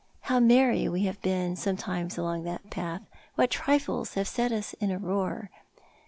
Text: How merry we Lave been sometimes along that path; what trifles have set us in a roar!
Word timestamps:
How 0.21 0.39
merry 0.39 0.89
we 0.89 1.03
Lave 1.05 1.21
been 1.21 1.55
sometimes 1.55 2.17
along 2.17 2.41
that 2.41 2.71
path; 2.71 3.03
what 3.35 3.51
trifles 3.51 4.15
have 4.15 4.27
set 4.27 4.51
us 4.51 4.73
in 4.79 4.89
a 4.89 4.97
roar! 4.97 5.51